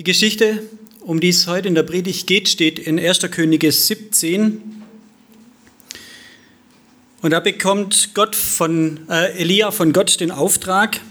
Die 0.00 0.04
Geschichte, 0.04 0.62
um 1.00 1.20
die 1.20 1.28
es 1.28 1.46
heute 1.46 1.68
in 1.68 1.74
der 1.74 1.82
Predigt 1.82 2.26
geht, 2.26 2.48
steht 2.48 2.78
in 2.78 2.98
1. 2.98 3.20
Könige 3.30 3.70
17. 3.70 4.82
Und 7.20 7.30
da 7.32 7.40
bekommt 7.40 8.14
Gott 8.14 8.34
von, 8.34 9.06
äh, 9.10 9.38
Elia 9.38 9.70
von 9.70 9.92
Gott 9.92 10.18
den 10.20 10.30
Auftrag, 10.30 11.02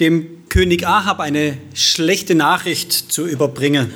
dem 0.00 0.48
König 0.48 0.86
Ahab 0.86 1.20
eine 1.20 1.58
schlechte 1.74 2.34
Nachricht 2.34 2.92
zu 3.12 3.26
überbringen. 3.26 3.92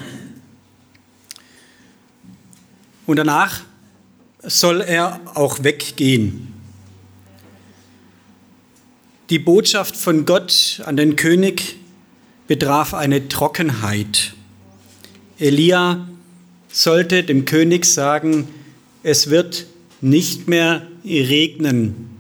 Und 3.07 3.17
danach 3.17 3.63
soll 4.43 4.83
er 4.83 5.19
auch 5.33 5.65
weggehen. 5.65 6.53
Die 9.31 9.39
Botschaft 9.39 9.97
von 9.97 10.27
Gott 10.27 10.83
an 10.85 10.99
den 10.99 11.17
König 11.17 11.77
betraf 12.47 12.95
eine 12.95 13.29
Trockenheit. 13.29 14.35
Elia 15.39 16.09
sollte 16.69 17.25
dem 17.25 17.45
König 17.45 17.85
sagen, 17.85 18.49
es 19.03 19.31
wird 19.31 19.67
nicht 20.01 20.49
mehr 20.49 20.87
regnen. 21.05 22.11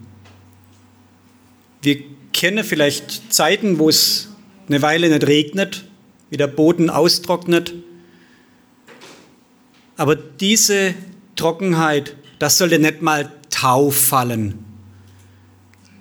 Wir 1.83 2.03
kennen 2.33 2.65
vielleicht 2.65 3.33
Zeiten, 3.33 3.79
wo 3.79 3.89
es 3.89 4.29
eine 4.69 4.83
Weile 4.83 5.09
nicht 5.09 5.27
regnet, 5.27 5.85
wie 6.31 6.37
der 6.37 6.49
Boden 6.49 6.91
austrocknet. 6.91 7.75
Aber 9.97 10.17
diese 10.17 10.95
Trockenheit, 11.37 12.17
das 12.39 12.59
sollte 12.59 12.79
nicht 12.79 13.03
mal 13.03 13.33
Tau 13.51 13.91
fallen. 13.91 14.59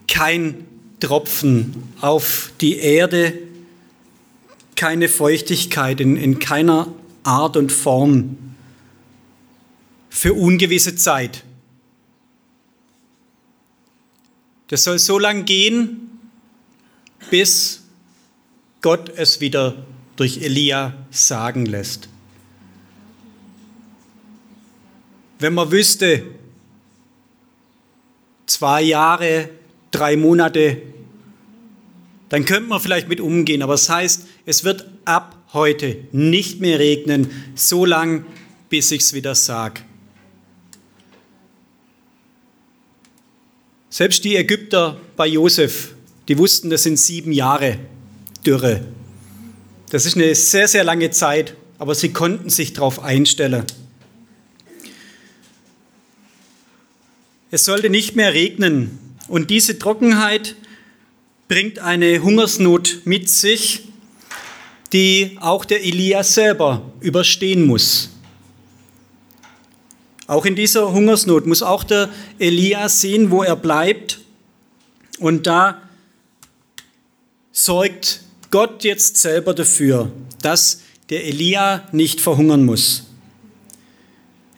Kein 0.08 0.66
Tropfen 1.00 1.84
auf 2.02 2.52
die 2.60 2.78
Erde, 2.78 3.34
keine 4.76 5.08
Feuchtigkeit 5.08 6.00
in, 6.00 6.18
in 6.18 6.40
keiner 6.40 6.94
Art 7.24 7.58
und 7.58 7.72
Form 7.72 8.38
für 10.10 10.34
ungewisse 10.34 10.96
Zeit. 10.96 11.44
Das 14.68 14.84
soll 14.84 15.00
so 15.00 15.20
lange 15.20 15.44
gehen, 15.44 16.10
bis 17.30 17.84
Gott 18.82 19.12
es 19.16 19.42
wieder 19.42 19.86
durch 20.16 20.42
Elia 20.42 20.94
sagen 21.12 21.66
lässt. 21.66 22.10
Wenn 25.40 25.54
man 25.54 25.72
wüsste, 25.72 26.24
zwei 28.46 28.82
Jahre, 28.82 29.50
drei 29.92 30.16
Monate, 30.16 30.82
dann 32.30 32.46
könnte 32.46 32.70
man 32.70 32.80
vielleicht 32.80 33.08
mit 33.08 33.20
umgehen. 33.20 33.62
Aber 33.62 33.74
es 33.74 33.88
das 33.88 33.96
heißt, 33.96 34.28
es 34.46 34.64
wird 34.64 34.86
ab 35.06 35.38
heute 35.54 35.98
nicht 36.12 36.62
mehr 36.62 36.80
regnen, 36.80 37.30
so 37.56 37.86
lang, 37.86 38.26
bis 38.70 38.92
ich 38.92 39.02
es 39.02 39.14
wieder 39.14 39.36
sage. 39.36 39.82
Selbst 43.90 44.24
die 44.26 44.36
Ägypter 44.36 45.00
bei 45.16 45.28
Josef, 45.28 45.96
die 46.28 46.38
wussten, 46.38 46.70
das 46.70 46.84
sind 46.84 46.98
sieben 46.98 47.32
Jahre 47.32 47.80
Dürre. 48.46 48.86
Das 49.90 50.06
ist 50.06 50.16
eine 50.16 50.36
sehr, 50.36 50.68
sehr 50.68 50.84
lange 50.84 51.12
Zeit, 51.12 51.56
aber 51.78 51.96
sie 51.96 52.12
konnten 52.12 52.50
sich 52.50 52.74
darauf 52.74 53.00
einstellen. 53.00 53.64
Es 57.52 57.64
sollte 57.64 57.90
nicht 57.90 58.16
mehr 58.16 58.34
regnen 58.34 59.00
und 59.28 59.50
diese 59.50 59.80
Trockenheit 59.80 60.56
bringt 61.48 61.80
eine 61.80 62.22
Hungersnot 62.22 63.02
mit 63.06 63.30
sich, 63.30 63.84
die 64.94 65.38
auch 65.42 65.66
der 65.66 65.84
Elia 65.84 66.24
selber 66.24 66.82
überstehen 67.02 67.66
muss. 67.66 68.10
Auch 70.28 70.46
in 70.46 70.56
dieser 70.56 70.92
Hungersnot 70.92 71.46
muss 71.46 71.62
auch 71.62 71.84
der 71.84 72.10
Elia 72.40 72.90
sehen, 72.90 73.30
wo 73.30 73.44
er 73.44 73.56
bleibt. 73.56 74.20
Und 75.20 75.46
da 75.48 75.82
sorgt 77.52 78.22
Gott 78.52 78.84
jetzt 78.84 79.18
selber 79.18 79.54
dafür, 79.54 80.12
dass 80.42 80.82
der 81.10 81.26
Elia 81.26 81.88
nicht 81.92 82.22
verhungern 82.22 82.66
muss. 82.66 83.04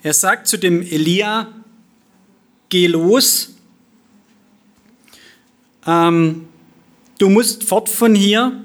Er 0.04 0.14
sagt 0.14 0.48
zu 0.48 0.58
dem 0.58 0.82
Elia, 0.82 1.54
geh 2.70 2.88
los, 2.88 3.56
ähm, 5.86 6.48
Du 7.18 7.30
musst 7.30 7.64
fort 7.64 7.90
von 7.90 8.14
hier, 8.14 8.64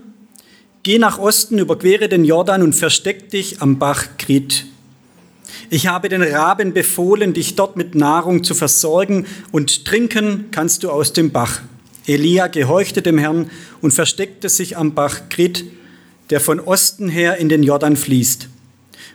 geh 0.82 0.98
nach 0.98 1.18
Osten, 1.18 1.58
überquere 1.58 2.08
den 2.08 2.24
Jordan 2.24 2.62
und 2.62 2.74
versteck 2.74 3.30
dich 3.30 3.62
am 3.62 3.78
Bach 3.78 4.06
Krit. 4.18 4.66
Ich 5.70 5.86
habe 5.86 6.08
den 6.08 6.22
Raben 6.22 6.72
befohlen, 6.72 7.34
dich 7.34 7.54
dort 7.54 7.76
mit 7.76 7.94
Nahrung 7.94 8.44
zu 8.44 8.54
versorgen 8.54 9.26
und 9.52 9.84
trinken 9.84 10.46
kannst 10.50 10.82
du 10.82 10.90
aus 10.90 11.12
dem 11.12 11.30
Bach. 11.30 11.60
Elia 12.06 12.48
gehorchte 12.48 13.00
dem 13.00 13.16
Herrn 13.18 13.50
und 13.80 13.92
versteckte 13.92 14.48
sich 14.48 14.76
am 14.76 14.94
Bach 14.94 15.28
Krit, 15.28 15.64
der 16.30 16.40
von 16.40 16.60
Osten 16.60 17.08
her 17.08 17.36
in 17.36 17.48
den 17.48 17.62
Jordan 17.62 17.96
fließt. 17.96 18.48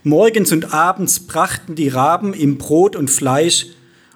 Morgens 0.04 0.52
und 0.52 0.74
abends 0.74 1.20
brachten 1.20 1.76
die 1.76 1.90
Raben 1.90 2.34
ihm 2.34 2.58
Brot 2.58 2.96
und 2.96 3.10
Fleisch 3.10 3.68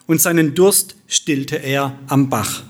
und 0.08 0.22
seinen 0.22 0.56
Durst 0.56 0.96
stillte 1.08 1.58
er 1.58 1.98
am 2.08 2.30
Bach. 2.30 2.64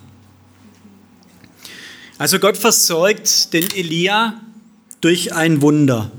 Also 2.18 2.40
Gott 2.40 2.58
versorgt 2.58 3.53
den 3.53 3.69
Elia 3.75 4.40
durch 5.01 5.34
ein 5.34 5.62
Wunder. 5.62 6.12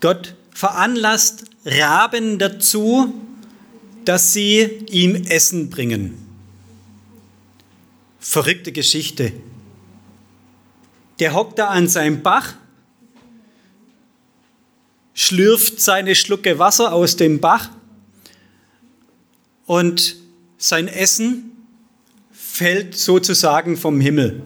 Gott 0.00 0.34
veranlasst 0.52 1.44
Raben 1.64 2.38
dazu, 2.38 3.12
dass 4.04 4.32
sie 4.32 4.62
ihm 4.90 5.14
Essen 5.14 5.68
bringen. 5.68 6.14
Verrückte 8.18 8.72
Geschichte. 8.72 9.32
Der 11.18 11.34
hockt 11.34 11.58
da 11.58 11.68
an 11.68 11.86
seinem 11.86 12.22
Bach, 12.22 12.54
schlürft 15.12 15.80
seine 15.80 16.14
Schlucke 16.14 16.58
Wasser 16.58 16.92
aus 16.92 17.16
dem 17.16 17.40
Bach 17.40 17.68
und 19.66 20.16
sein 20.56 20.88
Essen 20.88 21.52
fällt 22.32 22.96
sozusagen 22.96 23.76
vom 23.76 24.00
Himmel. 24.00 24.42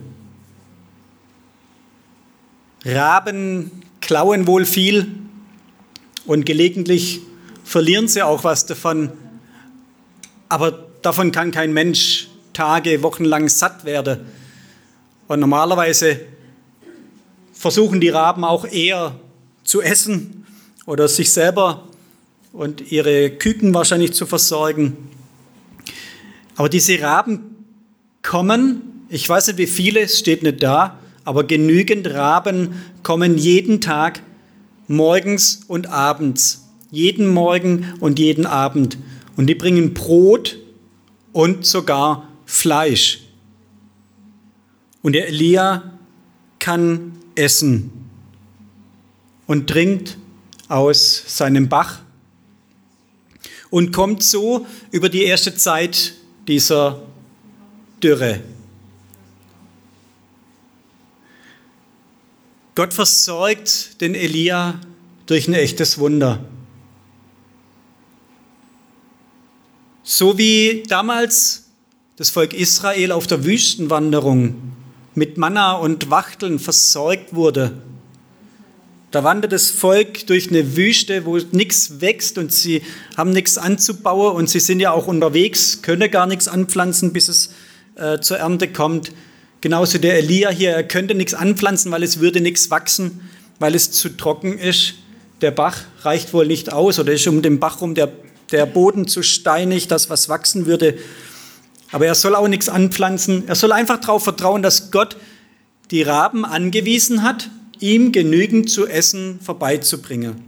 Raben 2.84 3.70
klauen 4.00 4.46
wohl 4.46 4.66
viel 4.66 5.06
und 6.26 6.44
gelegentlich 6.44 7.20
verlieren 7.64 8.08
sie 8.08 8.22
auch 8.22 8.44
was 8.44 8.66
davon, 8.66 9.10
aber 10.50 10.86
davon 11.00 11.32
kann 11.32 11.50
kein 11.50 11.72
Mensch 11.72 12.28
Tage, 12.52 13.02
Wochen 13.02 13.24
lang 13.24 13.48
satt 13.48 13.84
werden. 13.84 14.20
Und 15.26 15.40
normalerweise 15.40 16.20
versuchen 17.52 18.00
die 18.00 18.10
Raben 18.10 18.44
auch 18.44 18.66
eher 18.66 19.18
zu 19.64 19.80
essen 19.80 20.46
oder 20.84 21.08
sich 21.08 21.32
selber 21.32 21.88
und 22.52 22.92
ihre 22.92 23.30
Küken 23.30 23.72
wahrscheinlich 23.72 24.12
zu 24.12 24.26
versorgen. 24.26 24.96
Aber 26.56 26.68
diese 26.68 27.00
Raben 27.00 27.56
kommen, 28.22 29.06
ich 29.08 29.28
weiß 29.28 29.48
nicht 29.48 29.58
wie 29.58 29.66
viele, 29.66 30.00
es 30.00 30.18
steht 30.18 30.42
nicht 30.42 30.62
da, 30.62 30.98
aber 31.24 31.44
genügend 31.44 32.06
Raben 32.08 32.74
kommen 33.02 33.38
jeden 33.38 33.80
Tag, 33.80 34.22
morgens 34.88 35.62
und 35.66 35.86
abends, 35.86 36.64
jeden 36.90 37.28
Morgen 37.28 37.94
und 38.00 38.18
jeden 38.18 38.46
Abend. 38.46 38.98
Und 39.36 39.46
die 39.46 39.54
bringen 39.54 39.94
Brot 39.94 40.58
und 41.32 41.66
sogar 41.66 42.28
Fleisch. 42.46 43.20
Und 45.02 45.14
der 45.14 45.28
Elia 45.28 45.92
kann 46.58 47.12
essen 47.34 47.90
und 49.46 49.68
trinkt 49.68 50.16
aus 50.68 51.24
seinem 51.26 51.68
Bach 51.68 52.00
und 53.70 53.92
kommt 53.92 54.22
so 54.22 54.66
über 54.92 55.08
die 55.08 55.24
erste 55.24 55.54
Zeit 55.56 56.14
dieser 56.46 57.02
Dürre. 58.02 58.40
Gott 62.74 62.92
versorgt 62.92 64.00
den 64.00 64.16
Elia 64.16 64.80
durch 65.26 65.46
ein 65.46 65.54
echtes 65.54 65.98
Wunder. 65.98 66.44
So 70.02 70.38
wie 70.38 70.82
damals 70.88 71.66
das 72.16 72.30
Volk 72.30 72.52
Israel 72.52 73.12
auf 73.12 73.26
der 73.28 73.44
Wüstenwanderung 73.44 74.72
mit 75.14 75.38
Manna 75.38 75.74
und 75.74 76.10
Wachteln 76.10 76.58
versorgt 76.58 77.34
wurde. 77.34 77.80
Da 79.12 79.22
wandert 79.22 79.52
das 79.52 79.70
Volk 79.70 80.26
durch 80.26 80.48
eine 80.48 80.76
Wüste, 80.76 81.24
wo 81.24 81.38
nichts 81.52 82.00
wächst 82.00 82.38
und 82.38 82.52
sie 82.52 82.82
haben 83.16 83.30
nichts 83.30 83.56
anzubauen 83.56 84.34
und 84.34 84.50
sie 84.50 84.58
sind 84.58 84.80
ja 84.80 84.90
auch 84.90 85.06
unterwegs, 85.06 85.82
können 85.82 86.10
gar 86.10 86.26
nichts 86.26 86.48
anpflanzen, 86.48 87.12
bis 87.12 87.28
es 87.28 87.50
äh, 87.94 88.18
zur 88.18 88.38
Ernte 88.38 88.72
kommt. 88.72 89.12
Genauso 89.64 89.96
der 89.96 90.18
Elia 90.18 90.50
hier, 90.50 90.72
er 90.72 90.84
könnte 90.84 91.14
nichts 91.14 91.32
anpflanzen, 91.32 91.90
weil 91.90 92.02
es 92.02 92.20
würde 92.20 92.42
nichts 92.42 92.70
wachsen, 92.70 93.22
weil 93.58 93.74
es 93.74 93.90
zu 93.92 94.10
trocken 94.10 94.58
ist. 94.58 94.96
Der 95.40 95.52
Bach 95.52 95.84
reicht 96.02 96.34
wohl 96.34 96.46
nicht 96.46 96.70
aus 96.70 96.98
oder 96.98 97.14
ist 97.14 97.26
um 97.28 97.40
den 97.40 97.60
Bach 97.60 97.80
rum 97.80 97.94
der, 97.94 98.12
der 98.52 98.66
Boden 98.66 99.08
zu 99.08 99.22
steinig, 99.22 99.88
dass 99.88 100.10
was 100.10 100.28
wachsen 100.28 100.66
würde. 100.66 100.98
Aber 101.92 102.04
er 102.04 102.14
soll 102.14 102.34
auch 102.34 102.46
nichts 102.46 102.68
anpflanzen. 102.68 103.44
Er 103.48 103.54
soll 103.54 103.72
einfach 103.72 103.98
darauf 103.98 104.24
vertrauen, 104.24 104.60
dass 104.60 104.90
Gott 104.90 105.16
die 105.90 106.02
Raben 106.02 106.44
angewiesen 106.44 107.22
hat, 107.22 107.48
ihm 107.80 108.12
genügend 108.12 108.68
zu 108.68 108.86
essen 108.86 109.40
vorbeizubringen. 109.40 110.44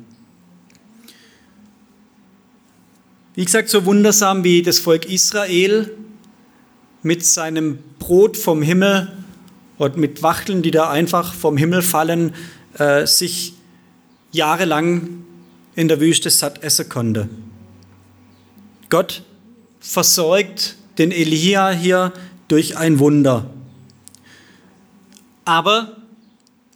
Wie 3.35 3.47
gesagt, 3.47 3.71
so 3.71 3.87
wundersam 3.87 4.45
wie 4.45 4.61
das 4.61 4.79
Volk 4.79 5.11
Israel 5.11 5.91
mit 7.07 7.25
seinem 7.25 7.79
Brot 8.01 8.37
vom 8.37 8.63
Himmel 8.63 9.13
und 9.79 9.97
mit 9.97 10.25
Wachteln, 10.25 10.63
die 10.63 10.73
da 10.73 10.91
einfach 10.91 11.35
vom 11.35 11.57
Himmel 11.57 11.83
fallen, 11.83 12.35
äh, 12.79 13.07
sich 13.07 13.55
jahrelang 14.33 15.25
in 15.77 15.87
der 15.87 16.01
Wüste 16.01 16.31
satt 16.31 16.65
essen 16.65 16.89
konnte. 16.89 17.29
Gott 18.89 19.23
versorgt 19.79 20.75
den 20.99 21.13
Elia 21.13 21.71
hier 21.71 22.13
durch 22.49 22.77
ein 22.77 22.99
Wunder. 22.99 23.51
Aber 25.45 25.97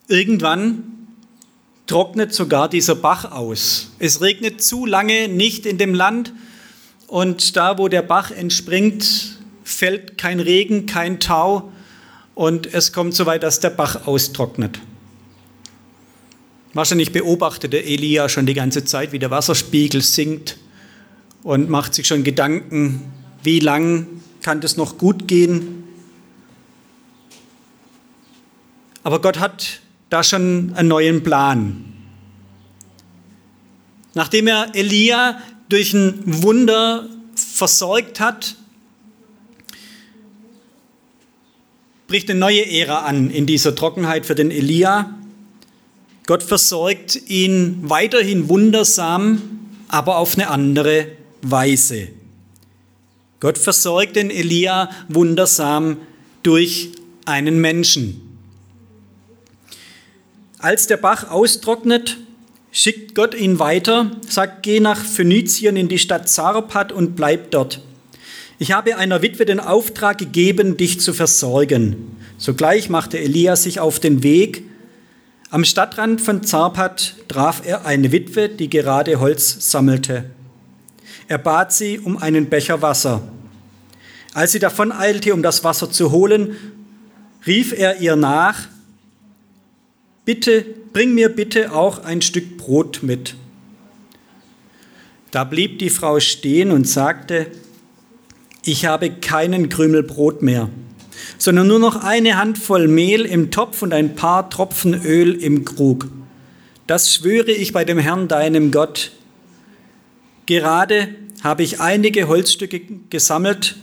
irgendwann 0.06 0.84
trocknet 1.88 2.32
sogar 2.32 2.68
dieser 2.68 2.94
Bach 2.94 3.32
aus. 3.32 3.90
Es 3.98 4.20
regnet 4.20 4.62
zu 4.62 4.86
lange 4.86 5.26
nicht 5.26 5.66
in 5.66 5.76
dem 5.76 5.92
Land 5.92 6.32
und 7.08 7.56
da, 7.56 7.78
wo 7.78 7.88
der 7.88 8.02
Bach 8.02 8.30
entspringt, 8.30 9.39
fällt 9.70 10.18
kein 10.18 10.40
Regen, 10.40 10.86
kein 10.86 11.20
Tau 11.20 11.72
und 12.34 12.72
es 12.72 12.92
kommt 12.92 13.14
so 13.14 13.26
weit, 13.26 13.42
dass 13.42 13.60
der 13.60 13.70
Bach 13.70 14.06
austrocknet. 14.06 14.80
Wahrscheinlich 16.72 17.12
beobachtete 17.12 17.82
Elia 17.82 18.28
schon 18.28 18.46
die 18.46 18.54
ganze 18.54 18.84
Zeit, 18.84 19.12
wie 19.12 19.18
der 19.18 19.30
Wasserspiegel 19.30 20.02
sinkt 20.02 20.56
und 21.42 21.68
macht 21.68 21.94
sich 21.94 22.06
schon 22.06 22.22
Gedanken, 22.22 23.12
wie 23.42 23.58
lang 23.58 24.06
kann 24.42 24.60
das 24.60 24.76
noch 24.76 24.98
gut 24.98 25.26
gehen. 25.26 25.84
Aber 29.02 29.20
Gott 29.20 29.38
hat 29.38 29.80
da 30.10 30.22
schon 30.22 30.72
einen 30.74 30.88
neuen 30.88 31.22
Plan. 31.22 31.84
Nachdem 34.14 34.46
er 34.46 34.74
Elia 34.74 35.40
durch 35.68 35.92
ein 35.94 36.42
Wunder 36.42 37.08
versorgt 37.34 38.20
hat, 38.20 38.56
bricht 42.10 42.28
eine 42.28 42.40
neue 42.40 42.68
Ära 42.68 43.02
an 43.02 43.30
in 43.30 43.46
dieser 43.46 43.76
Trockenheit 43.76 44.26
für 44.26 44.34
den 44.34 44.50
Elia. 44.50 45.14
Gott 46.26 46.42
versorgt 46.42 47.30
ihn 47.30 47.78
weiterhin 47.82 48.48
wundersam, 48.48 49.40
aber 49.86 50.16
auf 50.16 50.34
eine 50.34 50.50
andere 50.50 51.06
Weise. 51.42 52.08
Gott 53.38 53.58
versorgt 53.58 54.16
den 54.16 54.28
Elia 54.28 54.90
wundersam 55.08 55.98
durch 56.42 56.90
einen 57.26 57.60
Menschen. 57.60 58.20
Als 60.58 60.88
der 60.88 60.96
Bach 60.96 61.30
austrocknet, 61.30 62.16
schickt 62.72 63.14
Gott 63.14 63.36
ihn 63.36 63.60
weiter, 63.60 64.10
sagt, 64.28 64.64
geh 64.64 64.80
nach 64.80 64.98
Phönizien 64.98 65.76
in 65.76 65.86
die 65.86 66.00
Stadt 66.00 66.28
Zarpat 66.28 66.90
und 66.90 67.14
bleib 67.14 67.52
dort. 67.52 67.80
Ich 68.62 68.72
habe 68.72 68.98
einer 68.98 69.22
Witwe 69.22 69.46
den 69.46 69.58
Auftrag 69.58 70.18
gegeben, 70.18 70.76
dich 70.76 71.00
zu 71.00 71.14
versorgen. 71.14 72.14
Sogleich 72.36 72.90
machte 72.90 73.18
Elia 73.18 73.56
sich 73.56 73.80
auf 73.80 74.00
den 74.00 74.22
Weg. 74.22 74.64
Am 75.48 75.64
Stadtrand 75.64 76.20
von 76.20 76.42
Zarpat 76.42 77.14
traf 77.26 77.62
er 77.64 77.86
eine 77.86 78.12
Witwe, 78.12 78.50
die 78.50 78.68
gerade 78.68 79.18
Holz 79.18 79.70
sammelte. 79.70 80.26
Er 81.26 81.38
bat 81.38 81.72
sie 81.72 82.00
um 82.00 82.18
einen 82.18 82.50
Becher 82.50 82.82
Wasser. 82.82 83.22
Als 84.34 84.52
sie 84.52 84.58
davon 84.58 84.92
eilte, 84.92 85.32
um 85.32 85.42
das 85.42 85.64
Wasser 85.64 85.90
zu 85.90 86.10
holen, 86.10 86.54
rief 87.46 87.72
er 87.72 88.02
ihr 88.02 88.14
nach, 88.14 88.68
bitte, 90.26 90.66
bring 90.92 91.14
mir 91.14 91.30
bitte 91.30 91.72
auch 91.72 92.04
ein 92.04 92.20
Stück 92.20 92.58
Brot 92.58 93.02
mit. 93.02 93.36
Da 95.30 95.44
blieb 95.44 95.78
die 95.78 95.88
Frau 95.88 96.20
stehen 96.20 96.70
und 96.70 96.86
sagte, 96.86 97.46
ich 98.64 98.86
habe 98.86 99.10
keinen 99.10 99.68
Krümel 99.68 100.02
Brot 100.02 100.42
mehr, 100.42 100.68
sondern 101.38 101.66
nur 101.66 101.78
noch 101.78 102.02
eine 102.02 102.36
Handvoll 102.36 102.88
Mehl 102.88 103.24
im 103.24 103.50
Topf 103.50 103.82
und 103.82 103.92
ein 103.92 104.14
paar 104.14 104.50
Tropfen 104.50 105.04
Öl 105.04 105.34
im 105.34 105.64
Krug. 105.64 106.08
Das 106.86 107.14
schwöre 107.14 107.52
ich 107.52 107.72
bei 107.72 107.84
dem 107.84 107.98
Herrn 107.98 108.28
deinem 108.28 108.70
Gott. 108.70 109.12
Gerade 110.46 111.08
habe 111.42 111.62
ich 111.62 111.80
einige 111.80 112.28
Holzstücke 112.28 112.80
gesammelt. 113.08 113.76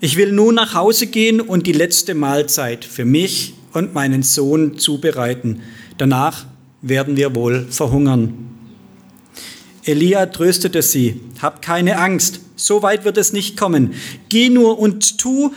Ich 0.00 0.16
will 0.16 0.32
nun 0.32 0.54
nach 0.54 0.74
Hause 0.74 1.08
gehen 1.08 1.40
und 1.40 1.66
die 1.66 1.72
letzte 1.72 2.14
Mahlzeit 2.14 2.84
für 2.84 3.04
mich 3.04 3.54
und 3.72 3.94
meinen 3.94 4.22
Sohn 4.22 4.78
zubereiten. 4.78 5.60
Danach 5.98 6.46
werden 6.80 7.16
wir 7.16 7.34
wohl 7.34 7.66
verhungern. 7.68 8.34
Elia 9.84 10.26
tröstete 10.26 10.82
sie, 10.82 11.20
hab 11.42 11.62
keine 11.62 11.98
Angst, 11.98 12.40
so 12.58 12.82
weit 12.82 13.04
wird 13.04 13.16
es 13.16 13.32
nicht 13.32 13.56
kommen. 13.56 13.94
Geh 14.28 14.50
nur 14.50 14.78
und 14.78 15.18
tu, 15.18 15.52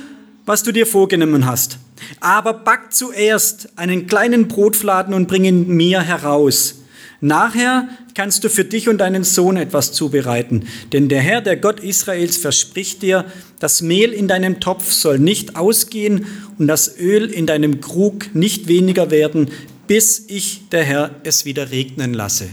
was 0.46 0.64
du 0.64 0.72
dir 0.72 0.86
vorgenommen 0.86 1.46
hast. 1.46 1.78
Aber 2.20 2.54
back 2.54 2.94
zuerst 2.94 3.70
einen 3.78 4.08
kleinen 4.08 4.48
Brotfladen 4.48 5.14
und 5.14 5.28
bring 5.28 5.44
ihn 5.44 5.68
mir 5.68 6.02
heraus. 6.02 6.76
Nachher 7.20 7.88
kannst 8.16 8.44
du 8.44 8.50
für 8.50 8.66
dich 8.66 8.90
und 8.90 8.98
deinen 8.98 9.24
Sohn 9.24 9.56
etwas 9.56 9.92
zubereiten. 9.92 10.68
Denn 10.92 11.08
der 11.08 11.22
Herr, 11.22 11.42
der 11.42 11.56
Gott 11.56 11.80
Israels, 11.80 12.38
verspricht 12.38 13.04
dir, 13.04 13.26
das 13.60 13.82
Mehl 13.82 14.12
in 14.12 14.28
deinem 14.28 14.60
Topf 14.60 14.92
soll 14.92 15.20
nicht 15.20 15.56
ausgehen 15.56 16.26
und 16.58 16.68
das 16.68 16.98
Öl 17.00 17.32
in 17.32 17.46
deinem 17.46 17.80
Krug 17.80 18.34
nicht 18.34 18.68
weniger 18.68 19.12
werden, 19.12 19.52
bis 19.86 20.26
ich, 20.28 20.70
der 20.70 20.84
Herr, 20.84 21.16
es 21.24 21.46
wieder 21.46 21.70
regnen 21.70 22.14
lasse. 22.14 22.50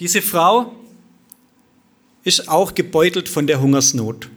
Diese 0.00 0.22
Frau 0.22 0.72
ist 2.28 2.48
auch 2.48 2.74
gebeutelt 2.74 3.28
von 3.28 3.46
der 3.46 3.60
Hungersnot. 3.60 4.28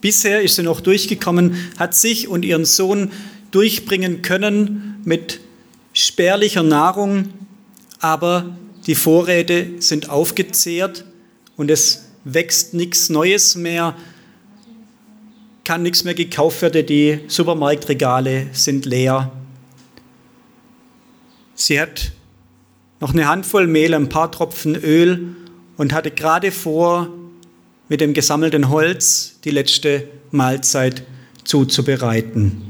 Bisher 0.00 0.40
ist 0.40 0.56
sie 0.56 0.62
noch 0.62 0.80
durchgekommen, 0.80 1.56
hat 1.78 1.94
sich 1.94 2.28
und 2.28 2.44
ihren 2.44 2.64
Sohn 2.64 3.10
durchbringen 3.50 4.22
können 4.22 5.00
mit 5.04 5.40
spärlicher 5.92 6.62
Nahrung, 6.62 7.30
aber 7.98 8.56
die 8.86 8.94
Vorräte 8.94 9.66
sind 9.80 10.08
aufgezehrt 10.08 11.04
und 11.56 11.70
es 11.70 12.06
wächst 12.24 12.72
nichts 12.72 13.10
Neues 13.10 13.56
mehr, 13.56 13.96
kann 15.64 15.82
nichts 15.82 16.04
mehr 16.04 16.14
gekauft 16.14 16.62
werden, 16.62 16.86
die 16.86 17.20
Supermarktregale 17.26 18.46
sind 18.52 18.86
leer. 18.86 19.32
Sie 21.54 21.80
hat 21.80 22.12
noch 23.00 23.12
eine 23.12 23.26
Handvoll 23.26 23.66
Mehl, 23.66 23.92
ein 23.92 24.08
paar 24.08 24.30
Tropfen 24.30 24.76
Öl 24.76 25.34
und 25.76 25.92
hatte 25.92 26.10
gerade 26.10 26.52
vor, 26.52 27.10
mit 27.90 28.00
dem 28.00 28.14
gesammelten 28.14 28.68
Holz 28.70 29.34
die 29.44 29.50
letzte 29.50 30.08
Mahlzeit 30.30 31.02
zuzubereiten. 31.44 32.62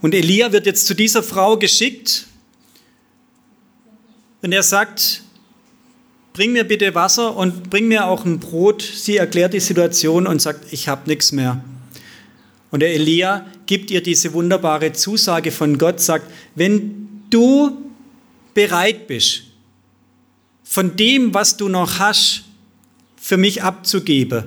Und 0.00 0.14
Elia 0.14 0.52
wird 0.52 0.66
jetzt 0.66 0.86
zu 0.86 0.94
dieser 0.94 1.22
Frau 1.22 1.58
geschickt 1.58 2.26
und 4.40 4.52
er 4.52 4.62
sagt, 4.62 5.22
bring 6.32 6.52
mir 6.52 6.64
bitte 6.64 6.94
Wasser 6.94 7.36
und 7.36 7.68
bring 7.68 7.88
mir 7.88 8.06
auch 8.06 8.24
ein 8.24 8.38
Brot. 8.38 8.80
Sie 8.80 9.16
erklärt 9.16 9.52
die 9.52 9.60
Situation 9.60 10.28
und 10.28 10.40
sagt, 10.40 10.72
ich 10.72 10.86
habe 10.86 11.10
nichts 11.10 11.32
mehr. 11.32 11.62
Und 12.70 12.80
der 12.80 12.94
Elia 12.94 13.46
gibt 13.66 13.90
ihr 13.90 14.02
diese 14.02 14.32
wunderbare 14.32 14.92
Zusage 14.92 15.50
von 15.50 15.76
Gott, 15.76 16.00
sagt, 16.00 16.30
wenn 16.54 17.24
du 17.30 17.82
bereit 18.54 19.08
bist, 19.08 19.49
von 20.70 20.94
dem, 20.94 21.34
was 21.34 21.56
du 21.56 21.68
noch 21.68 21.98
hast, 21.98 22.44
für 23.16 23.36
mich 23.36 23.64
abzugeben, 23.64 24.44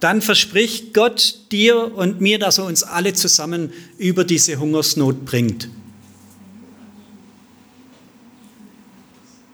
dann 0.00 0.20
verspricht 0.20 0.92
Gott 0.92 1.46
dir 1.50 1.94
und 1.96 2.20
mir, 2.20 2.38
dass 2.38 2.58
er 2.58 2.66
uns 2.66 2.82
alle 2.82 3.14
zusammen 3.14 3.72
über 3.96 4.22
diese 4.22 4.56
Hungersnot 4.56 5.24
bringt. 5.24 5.70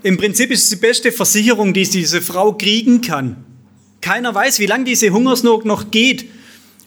Im 0.02 0.16
Prinzip 0.16 0.50
ist 0.50 0.64
es 0.64 0.70
die 0.70 0.76
beste 0.76 1.12
Versicherung, 1.12 1.72
die 1.72 1.88
diese 1.88 2.20
Frau 2.20 2.54
kriegen 2.54 3.00
kann. 3.00 3.44
Keiner 4.00 4.34
weiß, 4.34 4.58
wie 4.58 4.66
lange 4.66 4.86
diese 4.86 5.10
Hungersnot 5.10 5.66
noch 5.66 5.92
geht. 5.92 6.24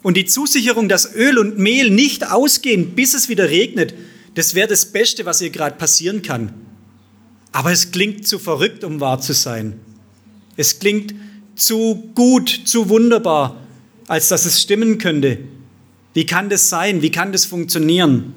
Und 0.03 0.17
die 0.17 0.25
Zusicherung, 0.25 0.89
dass 0.89 1.15
Öl 1.15 1.38
und 1.38 1.57
Mehl 1.57 1.89
nicht 1.89 2.29
ausgehen, 2.29 2.95
bis 2.95 3.13
es 3.13 3.29
wieder 3.29 3.49
regnet, 3.49 3.93
das 4.35 4.55
wäre 4.55 4.67
das 4.67 4.88
Beste, 4.88 5.25
was 5.25 5.39
ihr 5.39 5.51
gerade 5.51 5.77
passieren 5.77 6.21
kann. 6.21 6.68
Aber 7.51 7.71
es 7.71 7.91
klingt 7.91 8.27
zu 8.27 8.39
verrückt, 8.39 8.83
um 8.83 8.99
wahr 8.99 9.19
zu 9.19 9.33
sein. 9.33 9.79
Es 10.55 10.79
klingt 10.79 11.13
zu 11.55 12.11
gut, 12.15 12.49
zu 12.65 12.89
wunderbar, 12.89 13.57
als 14.07 14.29
dass 14.29 14.45
es 14.45 14.61
stimmen 14.61 14.97
könnte. 14.97 15.39
Wie 16.13 16.25
kann 16.25 16.49
das 16.49 16.69
sein? 16.69 17.01
Wie 17.01 17.11
kann 17.11 17.31
das 17.31 17.45
funktionieren? 17.45 18.33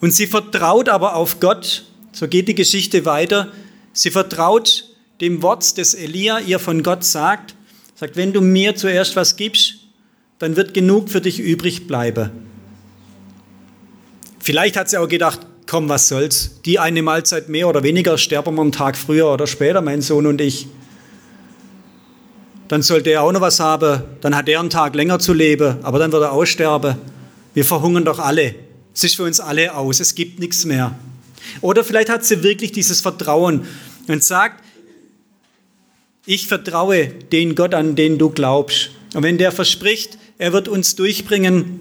Und 0.00 0.12
sie 0.12 0.26
vertraut 0.26 0.88
aber 0.88 1.16
auf 1.16 1.40
Gott. 1.40 1.84
So 2.12 2.28
geht 2.28 2.48
die 2.48 2.54
Geschichte 2.54 3.04
weiter. 3.04 3.52
Sie 3.92 4.10
vertraut 4.10 4.84
dem 5.20 5.42
Wort, 5.42 5.78
das 5.78 5.94
Elia 5.94 6.40
ihr 6.40 6.58
von 6.58 6.82
Gott 6.82 7.04
sagt. 7.04 7.54
Sagt, 7.94 8.16
wenn 8.16 8.32
du 8.32 8.40
mir 8.40 8.76
zuerst 8.76 9.16
was 9.16 9.36
gibst, 9.36 9.76
dann 10.38 10.56
wird 10.56 10.74
genug 10.74 11.08
für 11.08 11.20
dich 11.20 11.38
übrig 11.38 11.86
bleiben. 11.86 12.30
Vielleicht 14.40 14.76
hat 14.76 14.90
sie 14.90 14.98
auch 14.98 15.08
gedacht, 15.08 15.46
komm, 15.66 15.88
was 15.88 16.08
soll's, 16.08 16.60
die 16.64 16.78
eine 16.78 17.02
Mahlzeit 17.02 17.48
mehr 17.48 17.68
oder 17.68 17.82
weniger, 17.82 18.18
sterben 18.18 18.54
wir 18.54 18.62
einen 18.62 18.72
Tag 18.72 18.96
früher 18.96 19.32
oder 19.32 19.46
später, 19.46 19.80
mein 19.80 20.02
Sohn 20.02 20.26
und 20.26 20.40
ich. 20.40 20.66
Dann 22.68 22.82
sollte 22.82 23.10
er 23.10 23.22
auch 23.22 23.32
noch 23.32 23.40
was 23.40 23.60
haben, 23.60 24.02
dann 24.20 24.36
hat 24.36 24.48
er 24.48 24.60
einen 24.60 24.70
Tag 24.70 24.94
länger 24.94 25.18
zu 25.18 25.32
leben, 25.32 25.78
aber 25.82 25.98
dann 25.98 26.12
wird 26.12 26.22
er 26.22 26.32
aussterben. 26.32 26.96
Wir 27.52 27.64
verhungern 27.64 28.04
doch 28.04 28.18
alle. 28.18 28.54
Es 28.94 29.04
ist 29.04 29.16
für 29.16 29.24
uns 29.24 29.40
alle 29.40 29.74
aus, 29.74 30.00
es 30.00 30.14
gibt 30.14 30.38
nichts 30.38 30.64
mehr. 30.64 30.94
Oder 31.60 31.84
vielleicht 31.84 32.08
hat 32.08 32.24
sie 32.24 32.42
wirklich 32.42 32.72
dieses 32.72 33.00
Vertrauen 33.00 33.66
und 34.08 34.24
sagt, 34.24 34.62
ich 36.26 36.46
vertraue 36.46 37.08
den 37.08 37.54
Gott, 37.54 37.74
an 37.74 37.96
den 37.96 38.18
du 38.18 38.30
glaubst. 38.30 38.90
Und 39.14 39.22
wenn 39.22 39.36
der 39.36 39.52
verspricht, 39.52 40.18
er 40.38 40.52
wird 40.52 40.68
uns 40.68 40.96
durchbringen, 40.96 41.80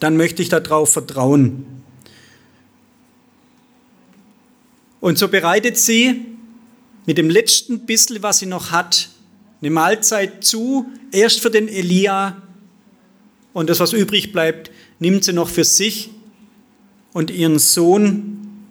dann 0.00 0.16
möchte 0.16 0.42
ich 0.42 0.48
darauf 0.48 0.92
vertrauen. 0.92 1.81
Und 5.02 5.18
so 5.18 5.26
bereitet 5.26 5.76
sie 5.78 6.26
mit 7.06 7.18
dem 7.18 7.28
letzten 7.28 7.86
bisschen, 7.86 8.22
was 8.22 8.38
sie 8.38 8.46
noch 8.46 8.70
hat, 8.70 9.08
eine 9.60 9.70
Mahlzeit 9.70 10.44
zu, 10.44 10.86
erst 11.10 11.40
für 11.40 11.50
den 11.50 11.66
Elia 11.66 12.40
und 13.52 13.68
das, 13.68 13.80
was 13.80 13.92
übrig 13.92 14.30
bleibt, 14.30 14.70
nimmt 15.00 15.24
sie 15.24 15.32
noch 15.32 15.48
für 15.48 15.64
sich 15.64 16.10
und 17.12 17.32
ihren 17.32 17.58
Sohn. 17.58 18.62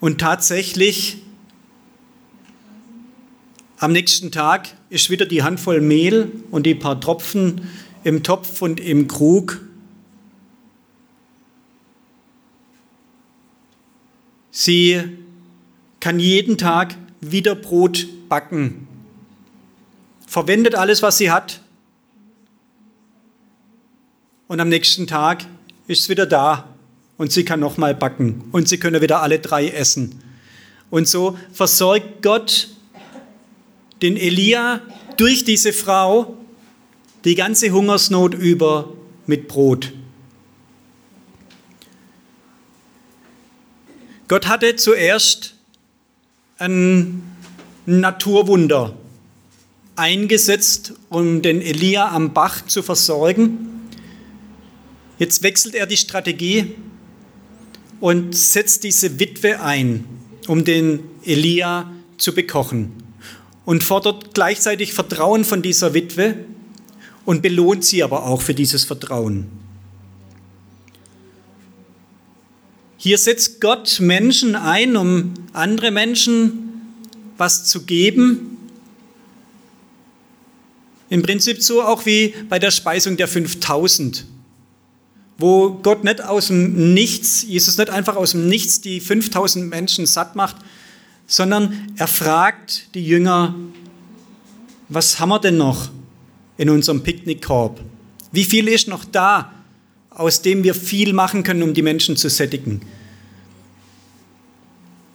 Und 0.00 0.20
tatsächlich, 0.20 1.16
am 3.78 3.92
nächsten 3.92 4.30
Tag 4.30 4.68
ist 4.90 5.08
wieder 5.08 5.24
die 5.24 5.42
Handvoll 5.42 5.80
Mehl 5.80 6.30
und 6.50 6.66
die 6.66 6.74
paar 6.74 7.00
Tropfen 7.00 7.62
im 8.04 8.22
Topf 8.22 8.60
und 8.60 8.80
im 8.80 9.08
Krug. 9.08 9.62
Sie 14.66 15.00
kann 16.00 16.18
jeden 16.18 16.58
Tag 16.58 16.96
wieder 17.20 17.54
Brot 17.54 18.08
backen, 18.28 18.88
verwendet 20.26 20.74
alles, 20.74 21.02
was 21.02 21.18
sie 21.18 21.30
hat. 21.30 21.60
Und 24.48 24.58
am 24.58 24.68
nächsten 24.68 25.06
Tag 25.06 25.44
ist 25.86 26.00
es 26.00 26.08
wieder 26.08 26.26
da 26.26 26.68
und 27.16 27.30
sie 27.30 27.44
kann 27.44 27.60
nochmal 27.60 27.94
backen 27.94 28.42
und 28.50 28.68
sie 28.68 28.78
können 28.78 29.00
wieder 29.00 29.22
alle 29.22 29.38
drei 29.38 29.68
essen. 29.68 30.20
Und 30.90 31.06
so 31.06 31.38
versorgt 31.52 32.22
Gott 32.22 32.70
den 34.02 34.16
Elia 34.16 34.80
durch 35.16 35.44
diese 35.44 35.72
Frau 35.72 36.36
die 37.24 37.36
ganze 37.36 37.70
Hungersnot 37.70 38.34
über 38.34 38.92
mit 39.26 39.46
Brot. 39.46 39.92
Gott 44.28 44.48
hatte 44.48 44.74
zuerst 44.74 45.54
ein 46.58 47.22
Naturwunder 47.86 48.96
eingesetzt, 49.94 50.94
um 51.10 51.42
den 51.42 51.62
Elia 51.62 52.08
am 52.10 52.34
Bach 52.34 52.66
zu 52.66 52.82
versorgen. 52.82 53.88
Jetzt 55.20 55.44
wechselt 55.44 55.76
er 55.76 55.86
die 55.86 55.96
Strategie 55.96 56.74
und 58.00 58.34
setzt 58.34 58.82
diese 58.82 59.20
Witwe 59.20 59.60
ein, 59.60 60.04
um 60.48 60.64
den 60.64 61.04
Elia 61.24 61.92
zu 62.18 62.34
bekochen 62.34 62.92
und 63.64 63.84
fordert 63.84 64.34
gleichzeitig 64.34 64.92
Vertrauen 64.92 65.44
von 65.44 65.62
dieser 65.62 65.94
Witwe 65.94 66.34
und 67.24 67.42
belohnt 67.42 67.84
sie 67.84 68.02
aber 68.02 68.26
auch 68.26 68.42
für 68.42 68.54
dieses 68.54 68.84
Vertrauen. 68.84 69.65
Hier 72.98 73.18
setzt 73.18 73.60
Gott 73.60 74.00
Menschen 74.00 74.54
ein, 74.54 74.96
um 74.96 75.34
andere 75.52 75.90
Menschen 75.90 76.66
was 77.36 77.66
zu 77.66 77.82
geben. 77.82 78.56
Im 81.08 81.22
Prinzip 81.22 81.62
so 81.62 81.82
auch 81.82 82.06
wie 82.06 82.34
bei 82.48 82.58
der 82.58 82.70
Speisung 82.70 83.16
der 83.16 83.28
5000, 83.28 84.24
wo 85.38 85.70
Gott 85.70 86.04
nicht 86.04 86.22
aus 86.22 86.48
dem 86.48 86.94
Nichts, 86.94 87.42
Jesus 87.42 87.76
nicht 87.76 87.90
einfach 87.90 88.16
aus 88.16 88.32
dem 88.32 88.48
Nichts 88.48 88.80
die 88.80 89.00
5000 89.00 89.68
Menschen 89.68 90.06
satt 90.06 90.34
macht, 90.34 90.56
sondern 91.26 91.92
er 91.96 92.08
fragt 92.08 92.94
die 92.94 93.06
Jünger, 93.06 93.54
was 94.88 95.20
haben 95.20 95.28
wir 95.28 95.38
denn 95.38 95.58
noch 95.58 95.90
in 96.56 96.70
unserem 96.70 97.02
Picknickkorb? 97.02 97.80
Wie 98.32 98.44
viel 98.44 98.68
ist 98.68 98.88
noch 98.88 99.04
da, 99.04 99.52
aus 100.16 100.42
dem 100.42 100.64
wir 100.64 100.74
viel 100.74 101.12
machen 101.12 101.42
können, 101.42 101.62
um 101.62 101.74
die 101.74 101.82
Menschen 101.82 102.16
zu 102.16 102.28
sättigen? 102.28 102.80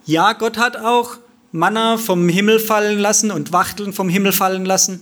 Ja, 0.05 0.34
Gott 0.34 0.58
hat 0.58 0.77
auch 0.77 1.17
Manna 1.51 1.98
vom 1.98 2.29
Himmel 2.29 2.60
fallen 2.60 3.00
lassen 3.00 3.31
und 3.31 3.51
Wachteln 3.51 3.93
vom 3.93 4.10
Himmel 4.10 4.31
fallen 4.31 4.63
lassen. 4.63 5.01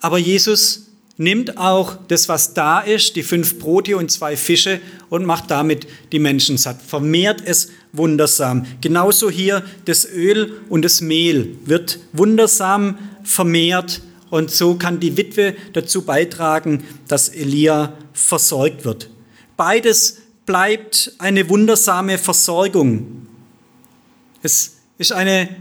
Aber 0.00 0.18
Jesus 0.18 0.88
nimmt 1.16 1.56
auch 1.56 1.96
das, 2.08 2.28
was 2.28 2.54
da 2.54 2.80
ist, 2.80 3.16
die 3.16 3.22
fünf 3.22 3.58
Brote 3.58 3.96
und 3.96 4.10
zwei 4.10 4.36
Fische, 4.36 4.80
und 5.08 5.24
macht 5.24 5.50
damit 5.50 5.86
die 6.10 6.18
Menschen 6.18 6.58
satt, 6.58 6.80
vermehrt 6.82 7.42
es 7.44 7.70
wundersam. 7.92 8.66
Genauso 8.80 9.30
hier 9.30 9.62
das 9.84 10.06
Öl 10.06 10.60
und 10.68 10.84
das 10.84 11.00
Mehl 11.00 11.56
wird 11.64 11.98
wundersam 12.12 12.98
vermehrt 13.22 14.00
und 14.32 14.50
so 14.50 14.76
kann 14.76 14.98
die 14.98 15.18
Witwe 15.18 15.54
dazu 15.74 16.06
beitragen, 16.06 16.84
dass 17.06 17.28
Elia 17.28 17.92
versorgt 18.14 18.86
wird. 18.86 19.10
Beides 19.58 20.22
bleibt 20.46 21.12
eine 21.18 21.50
wundersame 21.50 22.16
Versorgung. 22.16 23.26
Es 24.40 24.78
ist 24.96 25.12
eine, 25.12 25.54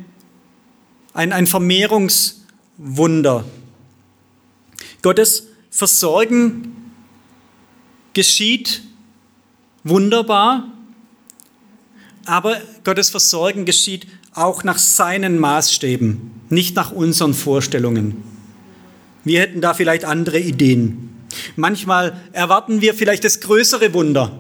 ein, 1.13 1.33
ein 1.33 1.47
Vermehrungswunder. 1.47 3.43
Gottes 5.01 5.47
Versorgen 5.69 6.93
geschieht 8.13 8.83
wunderbar, 9.83 10.71
aber 12.23 12.61
Gottes 12.85 13.09
Versorgen 13.09 13.65
geschieht 13.65 14.07
auch 14.33 14.63
nach 14.63 14.77
seinen 14.77 15.39
Maßstäben, 15.39 16.31
nicht 16.47 16.77
nach 16.77 16.93
unseren 16.93 17.33
Vorstellungen. 17.33 18.30
Wir 19.23 19.39
hätten 19.39 19.61
da 19.61 19.73
vielleicht 19.73 20.05
andere 20.05 20.39
Ideen. 20.39 21.09
Manchmal 21.55 22.19
erwarten 22.31 22.81
wir 22.81 22.93
vielleicht 22.93 23.23
das 23.23 23.39
größere 23.39 23.93
Wunder 23.93 24.39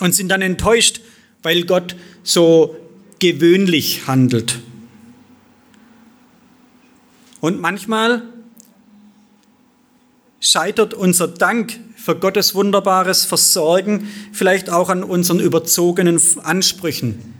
und 0.00 0.14
sind 0.14 0.28
dann 0.28 0.42
enttäuscht, 0.42 1.00
weil 1.42 1.64
Gott 1.64 1.96
so 2.22 2.76
gewöhnlich 3.18 4.06
handelt. 4.06 4.60
Und 7.40 7.60
manchmal 7.60 8.22
scheitert 10.40 10.94
unser 10.94 11.28
Dank 11.28 11.78
für 11.96 12.16
Gottes 12.16 12.54
wunderbares 12.54 13.24
Versorgen 13.24 14.08
vielleicht 14.32 14.68
auch 14.68 14.90
an 14.90 15.04
unseren 15.04 15.40
überzogenen 15.40 16.20
Ansprüchen. 16.42 17.34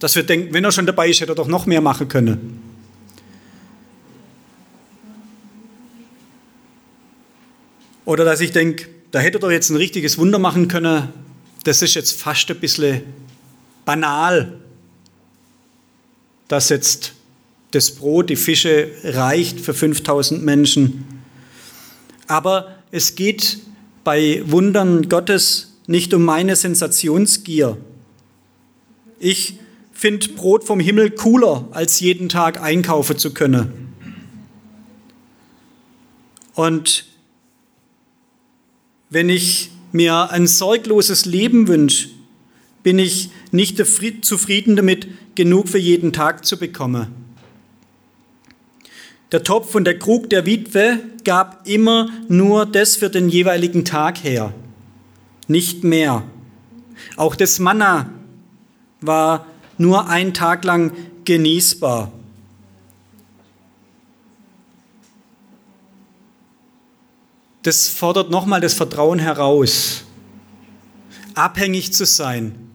Dass 0.00 0.16
wir 0.16 0.22
denken, 0.22 0.54
wenn 0.54 0.64
er 0.64 0.72
schon 0.72 0.86
dabei 0.86 1.10
ist, 1.10 1.20
hätte 1.20 1.32
er 1.32 1.36
doch 1.36 1.46
noch 1.46 1.66
mehr 1.66 1.80
machen 1.80 2.08
können. 2.08 2.69
Oder 8.04 8.24
dass 8.24 8.40
ich 8.40 8.52
denke, 8.52 8.88
da 9.10 9.18
hätte 9.18 9.38
er 9.38 9.40
doch 9.40 9.50
jetzt 9.50 9.70
ein 9.70 9.76
richtiges 9.76 10.18
Wunder 10.18 10.38
machen 10.38 10.68
können. 10.68 11.08
Das 11.64 11.82
ist 11.82 11.94
jetzt 11.94 12.20
fast 12.20 12.50
ein 12.50 12.58
bisschen 12.58 13.02
banal, 13.84 14.58
dass 16.48 16.68
jetzt 16.68 17.12
das 17.72 17.92
Brot, 17.92 18.30
die 18.30 18.36
Fische 18.36 18.90
reicht 19.04 19.60
für 19.60 19.74
5000 19.74 20.42
Menschen. 20.42 21.22
Aber 22.26 22.76
es 22.90 23.14
geht 23.14 23.58
bei 24.04 24.42
Wundern 24.46 25.08
Gottes 25.08 25.74
nicht 25.86 26.14
um 26.14 26.24
meine 26.24 26.56
Sensationsgier. 26.56 27.76
Ich 29.18 29.58
finde 29.92 30.28
Brot 30.30 30.64
vom 30.64 30.80
Himmel 30.80 31.10
cooler, 31.10 31.68
als 31.72 32.00
jeden 32.00 32.28
Tag 32.28 32.60
einkaufen 32.60 33.18
zu 33.18 33.34
können. 33.34 33.94
Und 36.54 37.09
wenn 39.10 39.28
ich 39.28 39.70
mir 39.92 40.30
ein 40.30 40.46
sorgloses 40.46 41.26
Leben 41.26 41.68
wünsche, 41.68 42.08
bin 42.82 42.98
ich 42.98 43.30
nicht 43.50 43.84
zufrieden 44.24 44.76
damit, 44.76 45.08
genug 45.34 45.68
für 45.68 45.78
jeden 45.78 46.12
Tag 46.12 46.44
zu 46.44 46.58
bekommen. 46.58 47.08
Der 49.32 49.42
Topf 49.42 49.74
und 49.74 49.84
der 49.84 49.98
Krug 49.98 50.30
der 50.30 50.46
Witwe 50.46 51.00
gab 51.24 51.66
immer 51.68 52.08
nur 52.28 52.66
das 52.66 52.96
für 52.96 53.10
den 53.10 53.28
jeweiligen 53.28 53.84
Tag 53.84 54.24
her, 54.24 54.52
nicht 55.46 55.84
mehr. 55.84 56.24
Auch 57.16 57.36
das 57.36 57.58
Manna 57.58 58.10
war 59.00 59.46
nur 59.78 60.08
ein 60.08 60.34
Tag 60.34 60.64
lang 60.64 60.92
genießbar. 61.24 62.12
Das 67.62 67.88
fordert 67.88 68.30
nochmal 68.30 68.62
das 68.62 68.72
Vertrauen 68.72 69.18
heraus, 69.18 70.04
abhängig 71.34 71.92
zu 71.92 72.06
sein. 72.06 72.70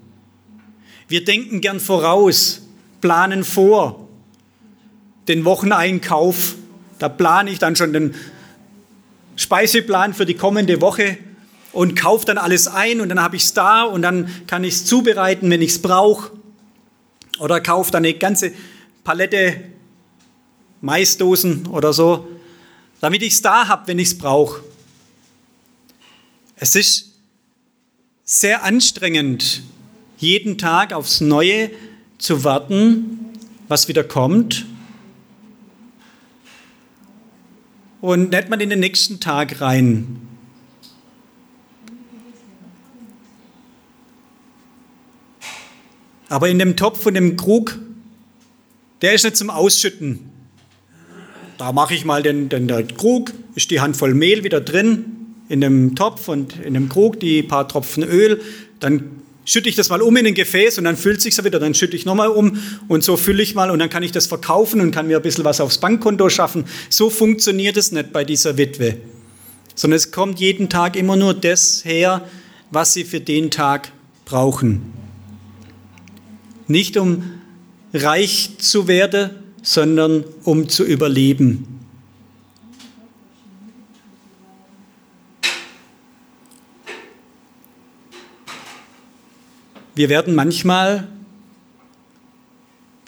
Wir 1.08 1.26
denken 1.26 1.60
gern 1.60 1.80
voraus, 1.80 2.62
planen 3.02 3.44
vor. 3.44 4.08
Den 5.28 5.44
Wocheneinkauf, 5.44 6.54
da 7.00 7.10
plane 7.10 7.50
ich 7.50 7.58
dann 7.58 7.76
schon 7.76 7.94
den 7.94 8.14
Speiseplan 9.38 10.14
für 10.14 10.28
die 10.28 10.36
kommende 10.36 10.82
Woche 10.82 11.18
und 11.74 12.00
kaufe 12.00 12.26
dann 12.28 12.38
alles 12.38 12.68
ein 12.68 13.02
und 13.02 13.10
dann 13.10 13.22
habe 13.22 13.36
ich 13.36 13.44
es 13.44 13.54
da 13.54 13.84
und 13.84 14.04
dann 14.04 14.30
kann 14.46 14.64
ich 14.64 14.76
es 14.76 14.86
zubereiten, 14.86 15.50
wenn 15.50 15.64
ich 15.64 15.72
es 15.72 15.82
brauche. 15.82 16.32
Oder 17.40 17.60
kaufe 17.60 17.92
dann 17.92 18.06
eine 18.06 18.14
ganze 18.14 18.52
Palette 19.04 19.62
Maisdosen 20.82 21.66
oder 21.68 21.92
so, 21.92 22.28
damit 23.02 23.24
ich 23.24 23.34
es 23.34 23.42
da 23.42 23.68
habe, 23.68 23.88
wenn 23.88 23.98
ich 23.98 24.10
es 24.10 24.18
brauche. 24.18 24.64
Es 26.58 26.76
ist 26.76 27.12
sehr 28.24 28.64
anstrengend, 28.64 29.62
jeden 30.18 30.58
Tag 30.58 30.94
aufs 30.94 31.20
Neue 31.20 31.70
zu 32.18 32.46
warten, 32.46 33.34
was 33.68 33.90
wieder 33.90 34.06
kommt. 34.06 34.66
Und 38.00 38.32
nicht 38.32 38.50
mal 38.50 38.62
in 38.62 38.70
den 38.70 38.80
nächsten 38.80 39.20
Tag 39.20 39.60
rein. 39.60 40.22
Aber 46.30 46.50
in 46.50 46.60
dem 46.60 46.78
Topf 46.78 47.06
und 47.06 47.16
dem 47.16 47.36
Krug, 47.36 47.78
der 49.02 49.14
ist 49.14 49.26
nicht 49.26 49.36
zum 49.36 49.50
Ausschütten. 49.50 50.32
Da 51.58 51.74
mache 51.74 51.94
ich 51.94 52.06
mal 52.06 52.24
den, 52.24 52.48
den, 52.48 52.68
den 52.68 52.96
Krug, 52.96 53.34
ist 53.56 53.72
die 53.72 53.82
Handvoll 53.82 54.14
Mehl 54.14 54.44
wieder 54.44 54.62
drin 54.62 55.15
in 55.50 55.62
dem 55.62 55.96
Topf 55.96 56.28
und 56.28 56.60
in 56.60 56.74
dem 56.74 56.90
Krug, 56.90 57.20
die 57.20 57.44
paar 57.44 57.68
Tropfen 57.68 58.04
Öl. 58.04 58.42
Dann 58.80 59.22
schütte 59.46 59.70
ich 59.70 59.76
das 59.76 59.90
mal 59.90 60.02
um 60.02 60.16
in 60.18 60.26
ein 60.26 60.34
Gefäß 60.34 60.78
und 60.78 60.84
dann 60.84 60.98
füllt 60.98 61.22
sich 61.22 61.38
wieder. 61.44 61.60
Dann 61.60 61.74
schütte 61.74 61.96
ich 61.96 62.06
nochmal 62.06 62.30
um 62.30 62.58
und 62.88 63.04
so 63.04 63.16
fülle 63.16 63.44
ich 63.44 63.56
mal 63.56 63.70
und 63.72 63.80
dann 63.80 63.90
kann 63.90 64.04
ich 64.04 64.12
das 64.12 64.28
verkaufen 64.28 64.82
und 64.82 64.92
kann 64.92 65.08
mir 65.08 65.18
ein 65.18 65.24
bisschen 65.24 65.46
was 65.46 65.62
aufs 65.62 65.78
Bankkonto 65.78 66.30
schaffen. 66.30 66.66
So 66.90 67.10
funktioniert 67.10 67.78
es 67.78 67.92
nicht 67.92 68.12
bei 68.12 68.24
dieser 68.24 68.58
Witwe, 68.58 68.98
sondern 69.76 69.98
es 69.98 70.12
kommt 70.12 70.40
jeden 70.40 70.70
Tag 70.70 70.96
immer 70.96 71.16
nur 71.16 71.34
das 71.34 71.86
her, 71.86 72.28
was 72.72 72.94
sie 72.94 73.04
für 73.04 73.20
den 73.20 73.52
Tag 73.52 73.92
brauchen. 74.26 74.94
Nicht 76.68 76.98
um 76.98 77.24
reich 77.94 78.58
zu 78.58 78.88
werden, 78.88 79.30
sondern 79.62 80.24
um 80.44 80.68
zu 80.68 80.84
überleben. 80.84 81.75
Wir 89.96 90.10
werden 90.10 90.36
manchmal 90.36 91.08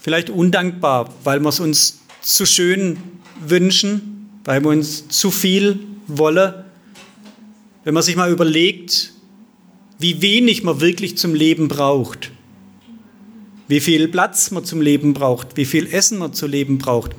vielleicht 0.02 0.30
undankbar, 0.30 1.14
weil 1.26 1.42
wir 1.42 1.50
es 1.50 1.60
uns 1.60 2.00
zu 2.22 2.46
schön 2.46 2.98
wünschen, 3.46 4.30
weil 4.46 4.64
wir 4.64 4.70
uns 4.70 5.10
zu 5.10 5.30
viel 5.30 5.80
wollen. 6.08 6.54
Wenn 7.84 7.94
man 7.94 8.04
sich 8.04 8.16
mal 8.16 8.32
überlegt, 8.32 9.12
wie 10.00 10.22
wenig 10.22 10.64
man 10.64 10.80
wirklich 10.80 11.18
zum 11.18 11.36
Leben 11.36 11.68
braucht, 11.68 12.32
wie 13.68 13.82
viel 13.82 14.08
Platz 14.08 14.52
man 14.52 14.64
zum 14.64 14.80
Leben 14.80 15.14
braucht, 15.14 15.58
wie 15.58 15.66
viel 15.66 15.88
Essen 15.88 16.18
man 16.20 16.32
zum 16.32 16.50
Leben 16.50 16.78
braucht 16.78 17.12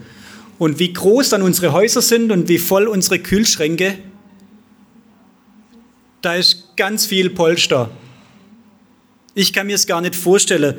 und 0.59 0.79
wie 0.79 0.95
groß 0.95 1.29
dann 1.29 1.43
unsere 1.43 1.73
Häuser 1.73 2.01
sind 2.01 2.33
und 2.33 2.49
wie 2.49 2.57
voll 2.57 2.87
unsere 2.87 3.19
Kühlschränke, 3.19 3.99
da 6.23 6.37
ist 6.37 6.75
ganz 6.77 7.05
viel 7.05 7.29
Polster 7.29 7.91
ich 9.39 9.53
kann 9.53 9.69
mir 9.69 9.77
es 9.77 9.87
gar 9.87 10.01
nicht 10.01 10.17
vorstellen, 10.17 10.75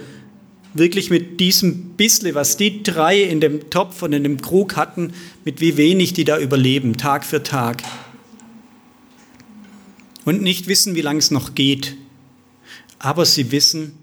wirklich 0.73 1.09
mit 1.09 1.39
diesem 1.39 1.91
Bissle, 1.91 2.35
was 2.35 2.57
die 2.57 2.83
drei 2.83 3.21
in 3.21 3.39
dem 3.39 3.69
Topf 3.69 4.01
und 4.01 4.13
in 4.13 4.23
dem 4.23 4.41
Krug 4.41 4.75
hatten, 4.75 5.13
mit 5.45 5.61
wie 5.61 5.77
wenig 5.77 6.13
die 6.13 6.25
da 6.25 6.37
überleben, 6.37 6.97
Tag 6.97 7.25
für 7.25 7.41
Tag. 7.41 7.81
Und 10.25 10.41
nicht 10.41 10.67
wissen, 10.67 10.95
wie 10.95 11.01
lange 11.01 11.19
es 11.19 11.31
noch 11.31 11.55
geht. 11.55 11.95
Aber 12.99 13.25
sie 13.25 13.51
wissen, 13.51 13.93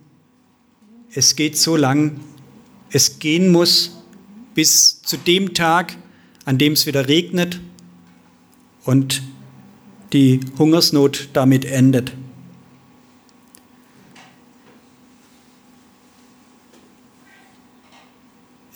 es 1.13 1.37
geht 1.37 1.57
so 1.57 1.77
lang, 1.77 2.21
es 2.91 3.19
gehen 3.19 3.53
muss 3.53 4.03
bis 4.55 5.03
zu 5.03 5.19
dem 5.19 5.53
Tag, 5.53 5.97
an 6.47 6.57
dem 6.57 6.73
es 6.73 6.87
wieder 6.87 7.09
regnet 7.09 7.61
und 8.85 9.23
die 10.15 10.41
Hungersnot 10.59 11.29
damit 11.35 11.67
endet. 11.67 12.13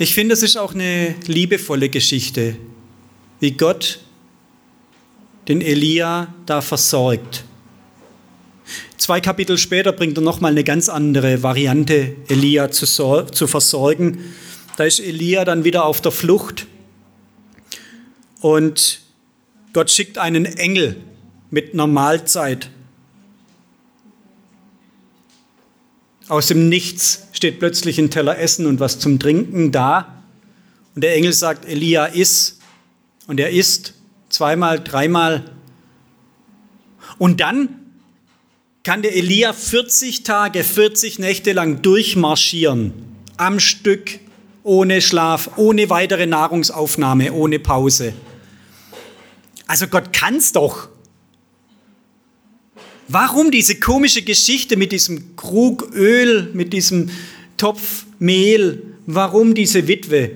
Ich 0.02 0.14
finde, 0.14 0.32
es 0.32 0.42
ist 0.42 0.56
auch 0.56 0.72
eine 0.72 1.14
liebevolle 1.26 1.90
Geschichte, 1.90 2.56
wie 3.38 3.50
Gott 3.50 4.00
den 5.46 5.60
Elia 5.60 6.32
da 6.46 6.62
versorgt. 6.62 7.44
Zwei 8.96 9.20
Kapitel 9.20 9.58
später 9.58 9.92
bringt 9.92 10.16
er 10.16 10.22
nochmal 10.22 10.52
eine 10.52 10.64
ganz 10.64 10.88
andere 10.88 11.42
Variante, 11.42 12.16
Elia 12.28 12.70
zu, 12.70 12.86
zu 12.86 13.46
versorgen. 13.46 14.24
Da 14.78 14.84
ist 14.84 15.00
Elia 15.00 15.44
dann 15.44 15.64
wieder 15.64 15.84
auf 15.84 16.00
der 16.00 16.12
Flucht 16.12 16.66
und 18.40 19.02
Gott 19.74 19.90
schickt 19.90 20.16
einen 20.16 20.46
Engel 20.46 20.96
mit 21.50 21.74
Normalzeit 21.74 22.70
Aus 26.30 26.46
dem 26.46 26.68
Nichts 26.68 27.26
steht 27.32 27.58
plötzlich 27.58 27.98
ein 27.98 28.08
Teller 28.08 28.38
Essen 28.38 28.66
und 28.66 28.78
was 28.78 29.00
zum 29.00 29.18
Trinken 29.18 29.72
da. 29.72 30.22
Und 30.94 31.02
der 31.02 31.16
Engel 31.16 31.32
sagt, 31.32 31.64
Elia 31.64 32.06
iss. 32.06 32.60
Und 33.26 33.40
er 33.40 33.50
isst 33.50 33.94
zweimal, 34.28 34.78
dreimal. 34.78 35.50
Und 37.18 37.40
dann 37.40 37.80
kann 38.84 39.02
der 39.02 39.16
Elia 39.16 39.52
40 39.52 40.22
Tage, 40.22 40.62
40 40.62 41.18
Nächte 41.18 41.52
lang 41.52 41.82
durchmarschieren, 41.82 42.92
am 43.36 43.58
Stück, 43.58 44.20
ohne 44.62 45.02
Schlaf, 45.02 45.50
ohne 45.56 45.90
weitere 45.90 46.26
Nahrungsaufnahme, 46.26 47.32
ohne 47.32 47.58
Pause. 47.58 48.12
Also 49.66 49.88
Gott 49.88 50.12
kann's 50.12 50.52
doch. 50.52 50.90
Warum 53.12 53.50
diese 53.50 53.74
komische 53.74 54.22
Geschichte 54.22 54.76
mit 54.76 54.92
diesem 54.92 55.34
Krug 55.34 55.90
Öl, 55.96 56.48
mit 56.52 56.72
diesem 56.72 57.10
Topf 57.56 58.04
Mehl? 58.20 58.84
Warum 59.04 59.54
diese 59.54 59.88
Witwe? 59.88 60.30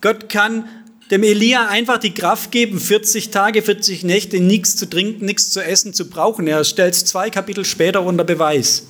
Gott 0.00 0.30
kann 0.30 0.66
dem 1.10 1.24
Elia 1.24 1.68
einfach 1.68 1.98
die 1.98 2.14
Kraft 2.14 2.52
geben, 2.52 2.80
40 2.80 3.28
Tage, 3.28 3.60
40 3.60 4.02
Nächte 4.04 4.40
nichts 4.40 4.76
zu 4.76 4.88
trinken, 4.88 5.26
nichts 5.26 5.50
zu 5.50 5.62
essen 5.62 5.92
zu 5.92 6.08
brauchen. 6.08 6.46
Er 6.46 6.64
stellt 6.64 6.94
es 6.94 7.04
zwei 7.04 7.28
Kapitel 7.28 7.66
später 7.66 8.02
unter 8.02 8.24
Beweis. 8.24 8.86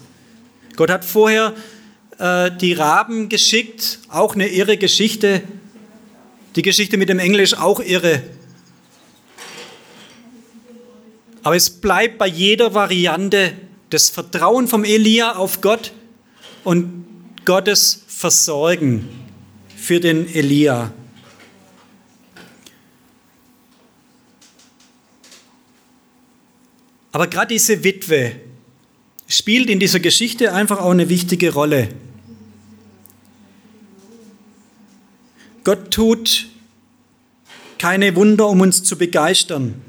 Gott 0.77 0.91
hat 0.91 1.05
vorher 1.05 1.53
äh, 2.21 2.53
die 2.61 2.75
Raben 2.75 3.29
geschickt, 3.29 3.99
auch 4.09 4.37
eine 4.37 4.47
irre 4.47 4.77
Geschichte. 4.77 5.43
Die 6.55 6.63
Geschichte 6.63 6.97
mit 6.97 7.09
dem 7.09 7.19
Englisch 7.19 7.55
auch 7.55 7.81
irre. 7.81 8.23
Aber 11.49 11.57
es 11.57 11.71
bleibt 11.71 12.19
bei 12.19 12.27
jeder 12.27 12.75
Variante 12.75 13.55
das 13.89 14.11
Vertrauen 14.11 14.69
vom 14.69 14.85
Elia 14.85 15.37
auf 15.37 15.63
Gott 15.63 15.95
und 16.63 17.07
Gottes 17.47 18.03
Versorgen 18.07 19.09
für 19.75 19.99
den 19.99 20.29
Elia. 20.35 20.93
Aber 27.13 27.29
gerade 27.29 27.55
diese 27.55 27.83
Witwe 27.83 28.33
spielt 29.27 29.71
in 29.71 29.81
dieser 29.81 30.01
Geschichte 30.01 30.53
einfach 30.53 30.81
auch 30.81 30.91
eine 30.91 31.09
wichtige 31.09 31.55
Rolle. 31.55 31.89
Gott 35.65 35.91
tut 35.93 36.49
keine 37.79 38.15
Wunder, 38.17 38.49
um 38.49 38.61
uns 38.61 38.83
zu 38.83 38.99
begeistern. 38.99 39.88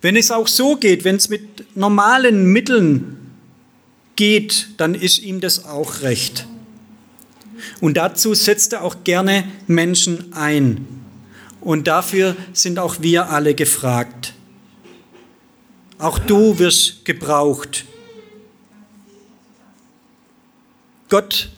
Wenn 0.00 0.16
es 0.16 0.30
auch 0.30 0.48
so 0.48 0.76
geht, 0.76 1.04
wenn 1.04 1.16
es 1.16 1.28
mit 1.28 1.76
normalen 1.76 2.52
Mitteln 2.52 3.16
geht, 4.14 4.68
dann 4.76 4.94
ist 4.94 5.18
ihm 5.18 5.40
das 5.40 5.64
auch 5.64 6.02
recht. 6.02 6.46
Und 7.80 7.96
dazu 7.96 8.34
setzt 8.34 8.72
er 8.72 8.82
auch 8.82 9.04
gerne 9.04 9.44
Menschen 9.66 10.32
ein. 10.32 10.86
Und 11.60 11.86
dafür 11.86 12.36
sind 12.52 12.78
auch 12.78 12.96
wir 13.00 13.30
alle 13.30 13.54
gefragt. 13.54 14.34
Auch 15.98 16.18
du 16.18 16.58
wirst 16.58 17.04
gebraucht. 17.04 17.84
Gott 21.08 21.50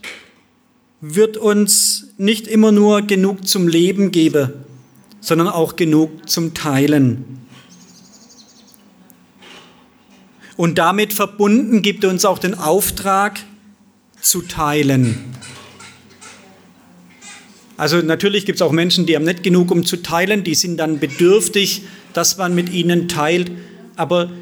wird 1.00 1.36
uns 1.36 2.08
nicht 2.18 2.46
immer 2.46 2.72
nur 2.72 3.02
genug 3.02 3.46
zum 3.46 3.68
Leben 3.68 4.10
geben, 4.10 4.52
sondern 5.20 5.48
auch 5.48 5.76
genug 5.76 6.28
zum 6.28 6.54
Teilen. 6.54 7.47
Und 10.58 10.76
damit 10.76 11.12
verbunden 11.12 11.82
gibt 11.82 12.02
er 12.02 12.10
uns 12.10 12.24
auch 12.24 12.40
den 12.40 12.54
Auftrag 12.54 13.38
zu 14.20 14.42
teilen. 14.42 15.36
Also 17.76 17.98
natürlich 17.98 18.44
gibt 18.44 18.56
es 18.56 18.62
auch 18.62 18.72
Menschen, 18.72 19.06
die 19.06 19.14
haben 19.14 19.24
nicht 19.24 19.44
genug, 19.44 19.70
um 19.70 19.86
zu 19.86 20.02
teilen, 20.02 20.42
die 20.42 20.56
sind 20.56 20.78
dann 20.78 20.98
bedürftig, 20.98 21.82
dass 22.12 22.38
man 22.38 22.56
mit 22.56 22.72
ihnen 22.72 23.06
teilt. 23.06 23.52
Aber 23.94 24.32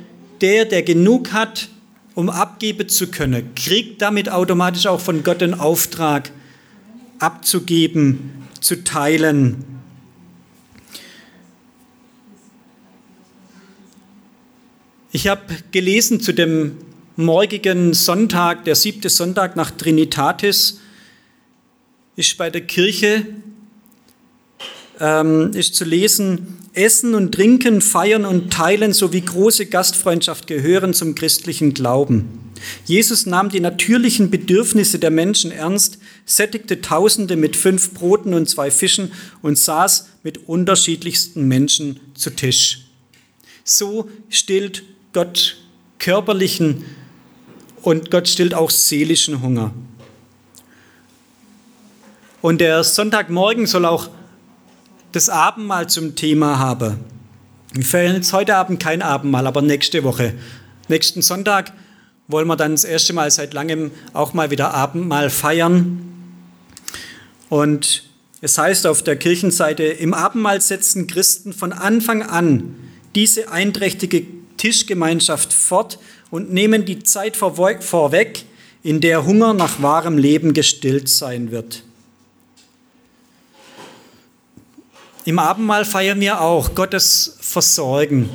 der, 0.41 0.65
der 0.65 0.83
genug 0.83 1.35
hat, 1.35 1.69
um 2.15 2.31
abgeben 2.31 2.89
zu 2.89 3.09
können, 3.09 3.55
kriegt 3.55 4.01
damit 4.01 4.31
automatisch 4.31 4.87
auch 4.87 5.01
von 5.01 5.23
Gott 5.23 5.43
den 5.43 5.53
Auftrag, 5.53 6.31
abzugeben, 7.19 8.49
zu 8.63 8.83
teilen. 8.85 9.76
Ich 15.17 15.29
habe 15.29 15.41
gelesen 15.73 16.21
zu 16.21 16.35
dem 16.35 16.77
morgigen 17.17 17.95
Sonntag, 17.95 18.67
der 18.67 18.75
siebte 18.75 19.09
Sonntag 19.09 19.57
nach 19.57 19.71
Trinitatis, 19.71 20.79
ist 22.17 22.37
bei 22.37 22.51
der 22.51 22.61
Kirche 22.61 23.27
ähm, 25.01 25.53
ist 25.55 25.75
zu 25.75 25.87
lesen, 25.87 26.59
Essen 26.75 27.15
und 27.15 27.33
Trinken, 27.33 27.81
Feiern 27.81 28.27
und 28.27 28.53
Teilen 28.53 28.93
sowie 28.93 29.23
große 29.23 29.65
Gastfreundschaft 29.65 30.47
gehören 30.47 30.93
zum 30.93 31.15
christlichen 31.15 31.73
Glauben. 31.73 32.53
Jesus 32.85 33.25
nahm 33.25 33.49
die 33.49 33.61
natürlichen 33.61 34.29
Bedürfnisse 34.29 34.99
der 34.99 35.11
Menschen 35.11 35.51
ernst, 35.51 35.97
sättigte 36.27 36.83
Tausende 36.83 37.37
mit 37.37 37.57
fünf 37.57 37.95
Broten 37.95 38.35
und 38.35 38.51
zwei 38.51 38.71
Fischen 38.71 39.13
und 39.41 39.57
saß 39.57 40.09
mit 40.23 40.47
unterschiedlichsten 40.47 41.49
Menschen 41.49 42.01
zu 42.13 42.29
Tisch. 42.29 42.83
So 43.65 44.11
stillt 44.29 44.83
Gott 45.17 45.57
körperlichen 45.99 46.85
und 47.81 48.11
Gott 48.11 48.29
stillt 48.29 48.53
auch 48.53 48.69
seelischen 48.69 49.41
Hunger. 49.41 49.73
Und 52.43 52.61
der 52.61 52.85
Sonntagmorgen 52.85 53.67
soll 53.67 53.87
auch 53.87 54.11
das 55.13 55.31
Abendmahl 55.31 55.89
zum 55.89 56.17
Thema 56.17 56.59
haben. 56.59 56.99
Wir 57.73 57.83
feiern 57.83 58.17
jetzt 58.17 58.35
heute 58.35 58.57
Abend 58.57 58.79
kein 58.79 59.01
Abendmahl, 59.01 59.47
aber 59.47 59.63
nächste 59.63 60.05
Woche. 60.05 60.35
Nächsten 60.89 61.23
Sonntag 61.23 61.73
wollen 62.29 62.47
wir 62.47 62.57
dann 62.57 62.73
das 62.73 62.85
erste 62.85 63.15
Mal 63.15 63.31
seit 63.31 63.55
langem 63.55 63.93
auch 64.13 64.35
mal 64.35 64.51
wieder 64.51 64.75
Abendmahl 64.75 65.31
feiern. 65.31 66.13
Und 67.49 68.03
es 68.43 68.59
heißt 68.59 68.87
auf 68.87 69.03
der 69.03 69.17
Kirchenseite, 69.17 69.85
im 69.85 70.13
Abendmahl 70.13 70.61
setzen 70.61 71.07
Christen 71.07 71.55
von 71.55 71.73
Anfang 71.73 72.23
an 72.23 72.75
diese 73.15 73.51
einträchtige 73.51 74.36
Tischgemeinschaft 74.57 75.53
fort 75.53 75.99
und 76.31 76.53
nehmen 76.53 76.85
die 76.85 77.03
Zeit 77.03 77.37
vorweg, 77.37 78.45
in 78.83 79.01
der 79.01 79.25
Hunger 79.27 79.53
nach 79.53 79.83
wahrem 79.83 80.17
Leben 80.17 80.55
gestillt 80.55 81.09
sein 81.09 81.51
wird. 81.51 81.83
Im 85.25 85.41
Abendmahl 85.41 85.85
feiern 85.85 86.21
wir 86.21 86.41
auch 86.41 86.77
Gottes 86.77 87.37
Versorgen. 87.41 88.31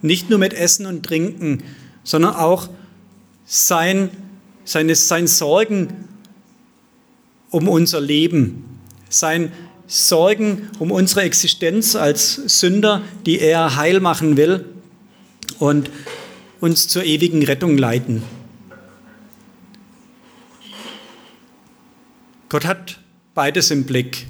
Nicht 0.00 0.30
nur 0.30 0.38
mit 0.38 0.54
Essen 0.54 0.86
und 0.86 1.04
Trinken, 1.04 1.64
sondern 2.04 2.36
auch 2.36 2.68
sein, 3.44 4.10
seine, 4.64 4.94
sein 4.94 5.26
Sorgen 5.26 6.08
um 7.50 7.68
unser 7.68 8.00
Leben, 8.00 8.78
sein 9.08 9.52
Sorgen 9.88 10.68
um 10.78 10.90
unsere 10.90 11.22
Existenz 11.22 11.96
als 11.96 12.34
Sünder, 12.34 13.02
die 13.24 13.40
er 13.40 13.76
heil 13.76 14.00
machen 14.00 14.36
will 14.36 14.66
und 15.58 15.90
uns 16.60 16.88
zur 16.88 17.04
ewigen 17.04 17.42
Rettung 17.42 17.78
leiten. 17.78 18.22
Gott 22.50 22.66
hat 22.66 23.00
beides 23.34 23.70
im 23.70 23.84
Blick 23.84 24.26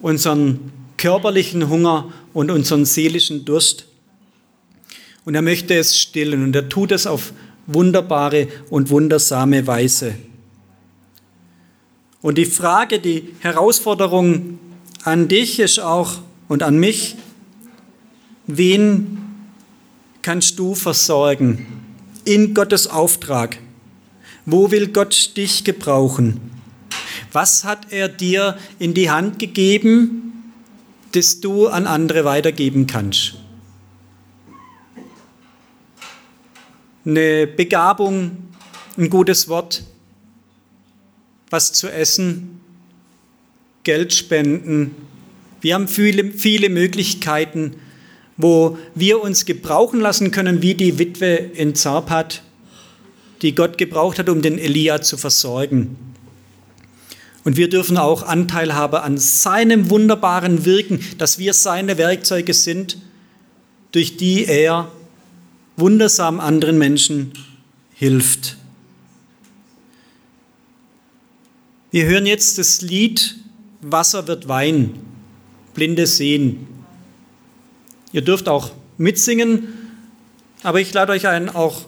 unseren 0.00 0.72
körperlichen 0.98 1.68
Hunger 1.68 2.12
und 2.32 2.50
unseren 2.50 2.84
seelischen 2.84 3.44
Durst. 3.44 3.86
Und 5.24 5.34
er 5.34 5.42
möchte 5.42 5.74
es 5.74 5.98
stillen 5.98 6.42
und 6.44 6.54
er 6.54 6.68
tut 6.68 6.92
es 6.92 7.06
auf 7.06 7.32
wunderbare 7.66 8.48
und 8.70 8.90
wundersame 8.90 9.66
Weise. 9.66 10.14
Und 12.22 12.38
die 12.38 12.46
Frage, 12.46 12.98
die 12.98 13.34
Herausforderung 13.40 14.58
an 15.04 15.28
dich 15.28 15.60
ist 15.60 15.78
auch 15.78 16.18
und 16.48 16.62
an 16.62 16.78
mich, 16.78 17.16
wen 18.46 19.18
kannst 20.22 20.58
du 20.58 20.74
versorgen 20.74 21.66
in 22.24 22.54
Gottes 22.54 22.88
Auftrag? 22.88 23.58
Wo 24.44 24.70
will 24.70 24.88
Gott 24.88 25.36
dich 25.36 25.64
gebrauchen? 25.64 26.40
Was 27.32 27.64
hat 27.64 27.92
er 27.92 28.08
dir 28.08 28.56
in 28.78 28.94
die 28.94 29.10
Hand 29.10 29.38
gegeben, 29.38 30.52
das 31.12 31.40
du 31.40 31.68
an 31.68 31.86
andere 31.86 32.24
weitergeben 32.24 32.86
kannst? 32.86 33.34
Eine 37.04 37.46
Begabung, 37.46 38.36
ein 38.96 39.10
gutes 39.10 39.48
Wort, 39.48 39.84
was 41.50 41.72
zu 41.72 41.88
essen, 41.88 42.60
Geld 43.84 44.12
spenden. 44.12 44.94
Wir 45.60 45.74
haben 45.74 45.88
viele, 45.88 46.32
viele 46.32 46.68
Möglichkeiten, 46.68 47.76
wo 48.36 48.78
wir 48.94 49.22
uns 49.22 49.46
gebrauchen 49.46 50.00
lassen 50.00 50.30
können, 50.30 50.60
wie 50.60 50.74
die 50.74 50.98
Witwe 50.98 51.34
in 51.36 51.74
Zarpat, 51.74 52.42
die 53.42 53.54
Gott 53.54 53.78
gebraucht 53.78 54.18
hat, 54.18 54.28
um 54.28 54.42
den 54.42 54.58
Elia 54.58 55.02
zu 55.02 55.16
versorgen. 55.16 55.96
Und 57.44 57.56
wir 57.56 57.68
dürfen 57.68 57.96
auch 57.96 58.24
Anteil 58.24 58.74
haben 58.74 58.96
an 58.96 59.18
seinem 59.18 59.88
wunderbaren 59.88 60.64
Wirken, 60.64 60.98
dass 61.18 61.38
wir 61.38 61.54
seine 61.54 61.96
Werkzeuge 61.96 62.52
sind, 62.52 62.98
durch 63.92 64.16
die 64.16 64.44
er 64.46 64.90
wundersam 65.76 66.40
anderen 66.40 66.76
Menschen 66.76 67.32
hilft. 67.94 68.56
Wir 71.96 72.04
hören 72.04 72.26
jetzt 72.26 72.58
das 72.58 72.82
Lied 72.82 73.36
Wasser 73.80 74.28
wird 74.28 74.48
Wein, 74.48 75.00
Blinde 75.72 76.06
sehen. 76.06 76.66
Ihr 78.12 78.20
dürft 78.20 78.50
auch 78.50 78.72
mitsingen, 78.98 79.68
aber 80.62 80.78
ich 80.78 80.92
lade 80.92 81.12
euch 81.12 81.26
ein, 81.26 81.48
auch 81.48 81.86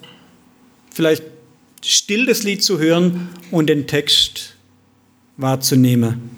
vielleicht 0.90 1.24
still 1.84 2.24
das 2.24 2.42
Lied 2.42 2.64
zu 2.64 2.78
hören 2.78 3.28
und 3.50 3.66
den 3.66 3.86
Text 3.86 4.54
wahrzunehmen. 5.36 6.37